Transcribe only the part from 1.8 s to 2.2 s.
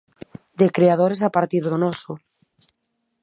noso.